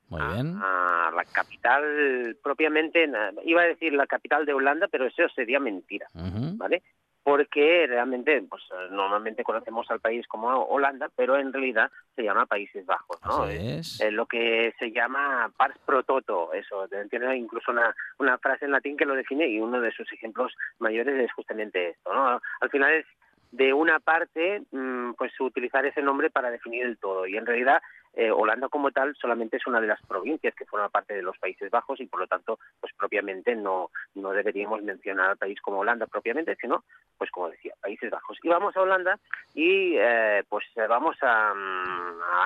[0.10, 0.56] Muy bien.
[0.62, 3.10] A, la capital propiamente,
[3.44, 6.84] iba a decir la capital de Holanda, pero eso sería mentira, ¿vale?
[7.26, 8.62] Porque realmente pues
[8.92, 13.48] normalmente conocemos al país como Holanda, pero en realidad se llama Países Bajos, ¿no?
[13.48, 14.00] Es.
[14.12, 18.96] lo que se llama pars pro toto, eso, tiene incluso una, una frase en latín
[18.96, 22.40] que lo define y uno de sus ejemplos mayores es justamente esto, ¿no?
[22.62, 23.08] Al final es
[23.52, 27.82] de una parte, mm, pues utilizar ese nombre para definir el todo y en realidad
[28.18, 31.38] eh, Holanda como tal solamente es una de las provincias que forma parte de los
[31.38, 35.80] Países Bajos y por lo tanto pues propiamente no no deberíamos mencionar al país como
[35.80, 36.86] Holanda propiamente sino
[37.18, 38.38] pues como decía Países Bajos.
[38.42, 39.20] Y vamos a Holanda
[39.54, 41.54] y eh, pues eh, vamos a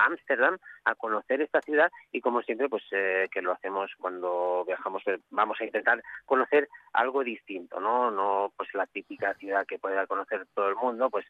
[0.06, 5.60] Ámsterdam a, conocer esta ciudad y como siempre pues que lo hacemos cuando viajamos vamos
[5.60, 10.68] a intentar conocer algo distinto no no pues la típica ciudad que puede conocer todo
[10.68, 11.24] el mundo pues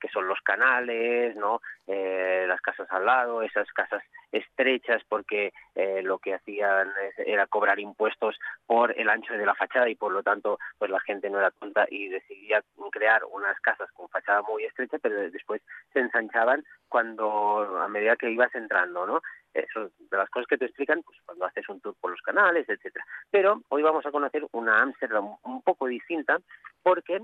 [0.00, 4.02] que son los canales no las casas al lado esa casas
[4.32, 9.88] estrechas porque eh, lo que hacían era cobrar impuestos por el ancho de la fachada
[9.88, 13.90] y por lo tanto pues la gente no era tonta y decidía crear unas casas
[13.92, 19.22] con fachada muy estrecha pero después se ensanchaban cuando a medida que ibas entrando, ¿no?
[19.54, 22.68] Eso de las cosas que te explican pues cuando haces un tour por los canales,
[22.68, 23.04] etcétera.
[23.30, 26.38] Pero hoy vamos a conocer una Ámsterdam un poco distinta
[26.82, 27.20] porque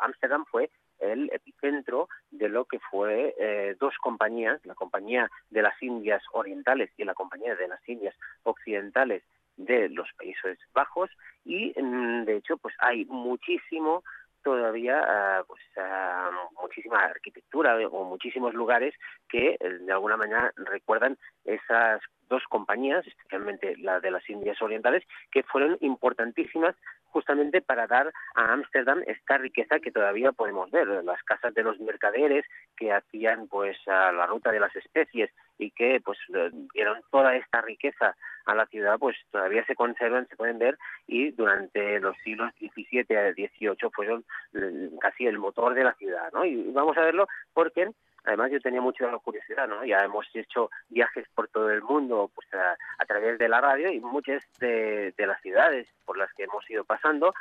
[0.00, 0.70] Ámsterdam fue
[1.02, 6.90] el epicentro de lo que fue eh, dos compañías, la compañía de las Indias Orientales
[6.96, 9.22] y la compañía de las Indias Occidentales
[9.56, 11.10] de los Países Bajos.
[11.44, 14.02] Y mm, de hecho pues hay muchísimo
[14.42, 16.30] todavía ah, pues ah,
[16.60, 18.94] muchísima arquitectura o muchísimos lugares
[19.28, 25.04] que eh, de alguna manera recuerdan esas dos compañías, especialmente la de las Indias Orientales,
[25.30, 26.74] que fueron importantísimas
[27.12, 31.78] justamente para dar a Ámsterdam esta riqueza que todavía podemos ver, las casas de los
[31.80, 32.44] mercaderes
[32.76, 36.18] que hacían pues la ruta de las especies y que pues
[36.74, 41.30] dieron toda esta riqueza a la ciudad, pues todavía se conservan, se pueden ver y
[41.30, 46.44] durante los siglos XVII a XVIII fueron mm, casi el motor de la ciudad, ¿no?
[46.44, 47.90] Y vamos a verlo porque
[48.24, 49.84] además yo tenía mucha curiosidad, ¿no?
[49.84, 54.00] Ya hemos hecho viajes por todo el mundo pues a, través de la radio y
[54.00, 57.34] muchas de, las ciudades por las que hemos ido pasando,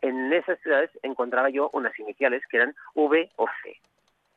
[0.00, 3.76] en esas ciudades encontraba yo unas iniciales que eran V o C,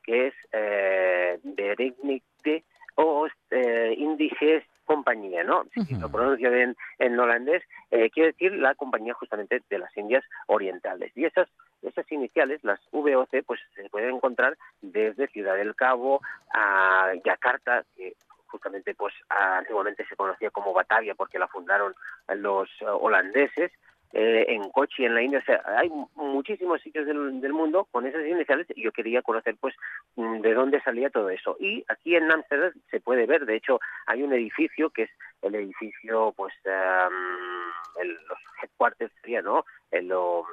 [0.04, 2.64] que es eh, de
[2.96, 5.66] o eh, Indiges compañía, ¿no?
[5.76, 7.62] Si lo pronuncio bien en holandés,
[7.92, 11.12] eh, quiere decir la compañía justamente de las Indias Orientales.
[11.16, 11.48] Y esas
[11.84, 16.22] esas iniciales, las VOC, pues se pueden encontrar desde Ciudad del Cabo
[16.54, 18.16] a Yakarta, que
[18.48, 21.94] justamente pues antiguamente se conocía como Batavia porque la fundaron
[22.30, 23.72] los holandeses,
[24.14, 25.40] eh, en Kochi, en la India.
[25.40, 29.76] O sea, hay muchísimos sitios del, mundo con esas iniciales y yo quería conocer pues
[30.16, 31.58] mm, de dónde salía todo eso.
[31.60, 35.10] Y aquí en Amsterdam se puede ver, de hecho, hay un edificio que es
[35.42, 39.66] el edificio, pues, um, el, los headquarters sería, ¿no?
[39.92, 40.46] El, lo,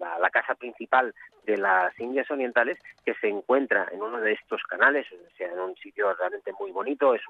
[0.00, 5.06] la, casa principal de las Indias Orientales, que se encuentra en uno de estos canales,
[5.12, 7.22] o sea, en un sitio realmente muy bonito, es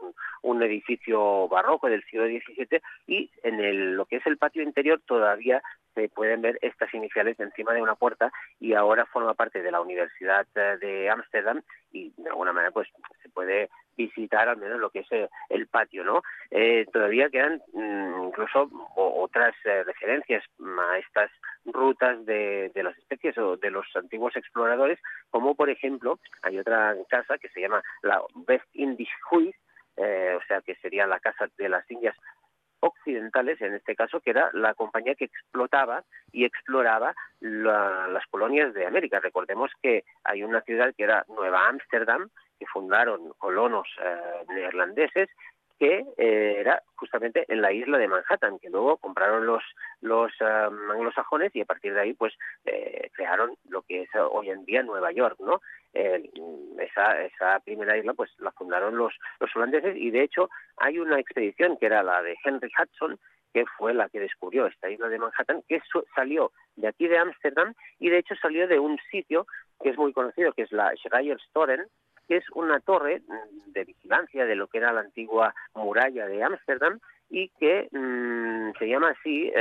[0.43, 5.01] un, edificio barroco del siglo XVII y en el, lo que es el patio interior
[5.07, 5.63] todavía
[5.95, 9.81] se pueden ver estas iniciales encima de una puerta y ahora forma parte de la
[9.81, 11.63] Universidad eh, de Ámsterdam
[11.93, 12.89] y de alguna manera pues
[13.31, 16.23] puede visitar al menos lo que es eh, el patio, ¿no?
[16.51, 20.45] Eh, todavía quedan mm, incluso otras referencias
[20.91, 21.31] a estas
[21.65, 24.99] rutas de, las especies o de los antiguos exploradores,
[25.31, 29.55] como por ejemplo hay otra casa que se llama la West Indies Huis,
[29.97, 32.17] o sea que sería la casa de las Indias
[32.81, 38.87] occidentales, en este caso, que era la compañía que explotaba y exploraba las colonias de
[38.87, 39.21] América.
[39.21, 42.31] Recordemos que hay una ciudad que era Nueva Ámsterdam,
[42.61, 45.31] que fundaron colonos eh, neerlandeses
[45.79, 49.63] que eh, era justamente en la isla de Manhattan, que luego compraron los
[50.03, 52.35] los um, anglosajones y a partir de ahí pues
[52.67, 55.63] eh, crearon lo que es hoy en día Nueva York, ¿no?
[55.95, 61.19] Esa esa primera isla pues la fundaron los los holandeses y de hecho hay una
[61.19, 63.19] expedición que era la de Henry Hudson
[63.53, 65.81] que fue la que descubrió esta isla de Manhattan, que
[66.15, 69.47] salió de aquí de Ámsterdam y de hecho salió de un sitio
[69.83, 71.87] que es muy conocido, que es la Schreierstoren,
[72.31, 76.45] que es una torre mm, de vigilancia de lo que era la antigua muralla de
[76.45, 79.53] Ámsterdam y que mm, se llama así,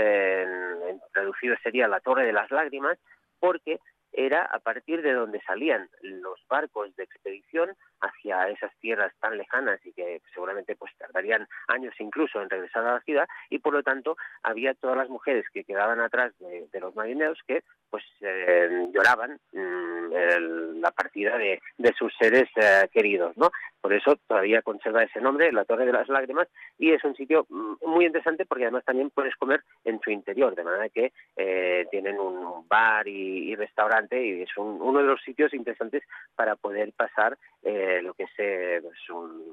[1.11, 2.99] traducido sería la Torre de las Lágrimas,
[3.39, 3.79] porque
[4.11, 9.79] era a partir de donde salían los barcos de expedición hacia esas tierras tan lejanas
[9.85, 13.83] y que seguramente pues tardarían años incluso en regresar a la ciudad y por lo
[13.83, 19.39] tanto había todas las mujeres que quedaban atrás de, los marineros que pues eh, lloraban
[19.51, 21.59] mm, la partida de,
[21.97, 23.51] sus seres eh, queridos, ¿no?
[23.81, 26.47] Por eso todavía conserva ese nombre, la Torre de las Lágrimas,
[26.77, 30.55] y es un sitio mm, muy interesante porque además también puedes comer en su interior,
[30.55, 35.53] de manera que eh, tienen un bar y, restaurante y es uno de los sitios
[35.53, 36.03] interesantes
[36.35, 38.97] para poder pasar eh, lo que es eh, pues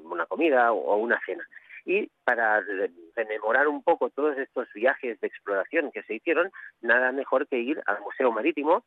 [0.03, 1.45] una comida o, una cena.
[1.85, 2.61] Y para
[3.15, 7.81] rememorar un poco todos estos viajes de exploración que se hicieron, nada mejor que ir
[7.85, 8.83] al Museo Marítimo,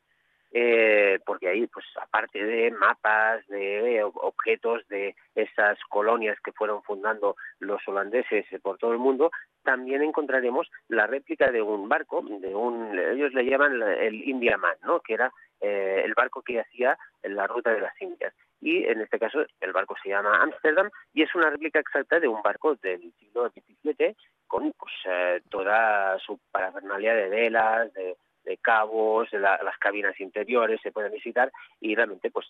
[0.53, 7.37] eh, porque ahí, pues aparte de mapas, de objetos de esas colonias que fueron fundando
[7.61, 9.31] los holandeses por todo el mundo,
[9.63, 15.01] también encontraremos la réplica de un barco, de un, ellos le llaman el Indiaman, ¿no?
[15.01, 18.35] que era eh, el barco que hacía la ruta de las Indias.
[18.61, 22.29] Y en este caso el barco se llama Amsterdam y es una réplica exacta de
[22.29, 28.17] un barco del siglo XVII con pues, eh, toda su parafernalia de velas, de,
[28.63, 32.47] cabos, las cabinas interiores se pueden visitar y realmente pues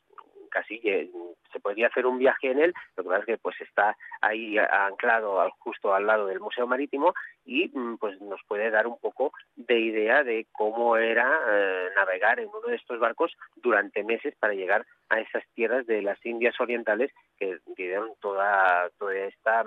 [0.51, 3.97] casi se podría hacer un viaje en él, lo que pasa es que pues está
[4.20, 7.14] ahí anclado justo al lado del Museo Marítimo
[7.45, 12.41] y mm, pues nos puede dar un poco de idea de cómo era eh, navegar
[12.41, 16.61] en uno de estos barcos durante meses para llegar a esas tierras de las Indias
[16.61, 19.64] Orientales que dieron toda, toda esta,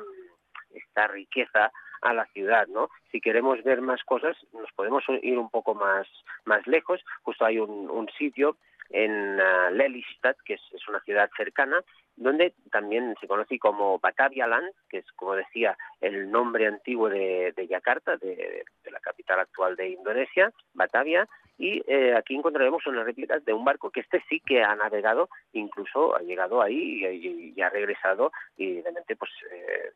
[0.72, 1.72] esta riqueza
[2.04, 2.90] a la ciudad, ¿no?
[3.12, 6.08] Si queremos ver más cosas, nos podemos ir un poco más,
[6.46, 7.02] más lejos.
[7.24, 8.58] Justo hay un, un sitio
[8.90, 11.82] en uh, Lelystad, que es, es, una ciudad cercana,
[12.16, 17.54] donde también se conoce como Batavia Land, que es, como decía, el nombre antiguo de,
[17.56, 23.44] de Yakarta, de, la capital actual de Indonesia, Batavia, y eh, aquí encontraremos unas réplicas
[23.46, 27.70] de un barco que este sí que ha navegado, incluso ha llegado ahí y ha
[27.70, 29.92] regresado, y realmente pues eh,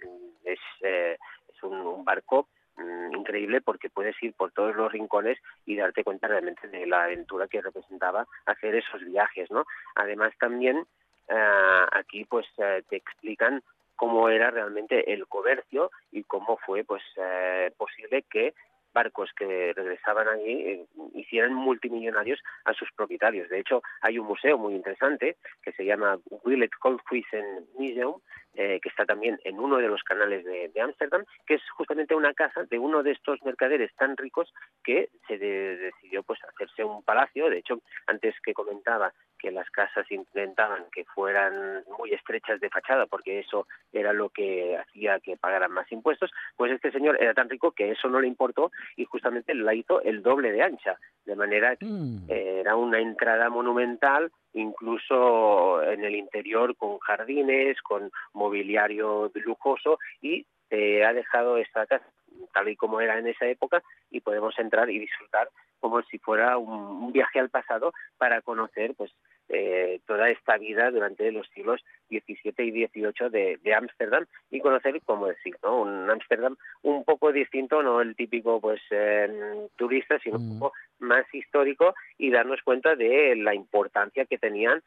[0.46, 1.18] es, eh,
[1.54, 2.48] es un, un barco
[2.78, 7.04] mm, increíble porque puedes ir por todos los rincones y darte cuenta realmente de la
[7.04, 9.66] aventura que representaba hacer esos viajes, ¿no?
[9.96, 10.86] Además también
[11.30, 13.64] uh, aquí pues uh, te explican
[13.96, 18.54] cómo era realmente el comercio y cómo fue pues uh, posible que
[18.98, 23.48] barcos que regresaban allí eh, hicieran multimillonarios a sus propietarios.
[23.48, 28.20] De hecho, hay un museo muy interesante que se llama Willet Kolkhuizen Museum,
[28.56, 32.34] eh, que está también en uno de los canales de Ámsterdam, que es justamente una
[32.34, 34.52] casa de uno de estos mercaderes tan ricos
[34.84, 37.52] que se de, decidió pues hacerse un palacio.
[37.52, 43.06] De hecho, antes que comentaba que las casas intentaban que fueran muy estrechas de fachada,
[43.06, 47.50] porque eso era lo que hacía que pagaran más impuestos, pues este señor era tan
[47.50, 51.36] rico que eso no le importó y justamente la hizo el doble de ancha, de
[51.36, 52.26] manera que mm.
[52.30, 60.46] eh, era una entrada monumental incluso en el interior con jardines, con mobiliario lujoso y
[60.70, 62.06] eh, ha dejado esta casa
[62.54, 66.58] tal y como era en esa época y podemos entrar y disfrutar como si fuera
[66.58, 69.12] un, un viaje al pasado para conocer pues
[69.50, 75.28] eh, toda esta vida durante los siglos XVII y XVIII de Ámsterdam y conocer, como
[75.28, 75.84] decir, ¿no?
[75.84, 80.52] un Ámsterdam un poco distinto, no el típico pues eh, turista, sino mm.
[80.52, 84.84] un poco más histórico y darnos cuenta de la importancia que tenían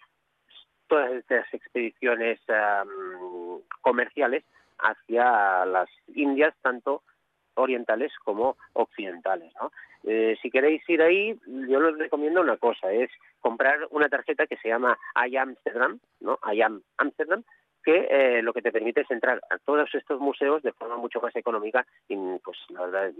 [0.88, 4.44] todas estas expediciones um, comerciales
[4.78, 7.02] hacia las Indias, tanto
[7.54, 9.52] orientales como occidentales.
[9.60, 9.70] ¿no?
[10.04, 14.56] Eh, si queréis ir ahí, yo les recomiendo una cosa, es comprar una tarjeta que
[14.56, 16.38] se llama I Amsterdam, ¿no?
[16.50, 17.44] I Am Amsterdam,
[17.84, 21.20] que eh, lo que te permite es entrar a todos estos museos de forma mucho
[21.20, 23.12] más económica y pues la verdad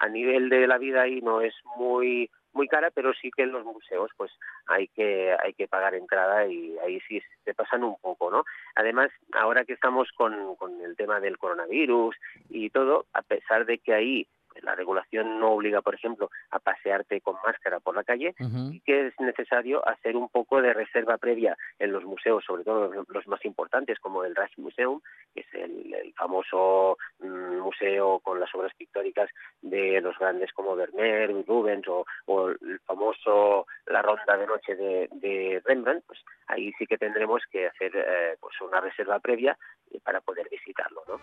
[0.00, 3.52] a nivel de la vida ahí no es muy muy cara pero sí que en
[3.52, 4.32] los museos pues
[4.66, 8.44] hay que hay que pagar entrada y ahí sí se pasan un poco no
[8.74, 12.16] además ahora que estamos con, con el tema del coronavirus
[12.48, 14.26] y todo a pesar de que ahí
[14.62, 18.74] la regulación no obliga, por ejemplo, a pasearte con máscara por la calle uh -huh.
[18.74, 22.90] y que es necesario hacer un poco de reserva previa en los museos, sobre todo
[23.08, 25.00] los más importantes, como el Rijksmuseum,
[25.34, 29.30] que es el, el famoso mm, museo con las obras pictóricas
[29.62, 35.08] de los grandes como Vermeer, Rubens o, o el famoso La Ronda de Noche de,
[35.12, 39.56] de Rembrandt, pues ahí sí que tendremos que hacer eh, pues una reserva previa
[40.02, 41.02] para poder visitarlo.
[41.08, 41.20] ¿no?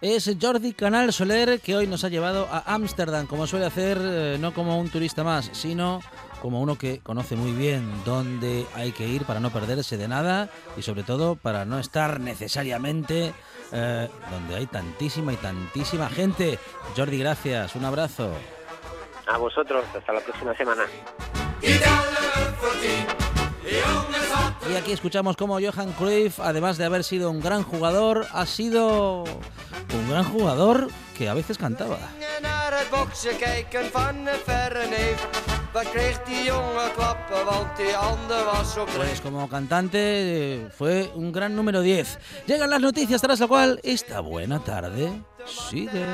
[0.00, 4.36] Es Jordi Canal Soler que hoy nos ha llevado a Ámsterdam, como suele hacer, eh,
[4.38, 6.00] no como un turista más, sino
[6.40, 10.50] como uno que conoce muy bien dónde hay que ir para no perderse de nada
[10.76, 13.32] y sobre todo para no estar necesariamente
[13.72, 16.58] eh, donde hay tantísima y tantísima gente.
[16.96, 18.32] Jordi, gracias, un abrazo.
[19.26, 20.84] A vosotros, hasta la próxima semana.
[24.70, 29.24] Y aquí escuchamos cómo Johan Cruyff, además de haber sido un gran jugador, ha sido
[29.24, 31.98] un gran jugador que a veces cantaba.
[38.96, 42.18] Pues como cantante fue un gran número 10.
[42.46, 46.04] Llegan las noticias tras la cual esta buena tarde sigue.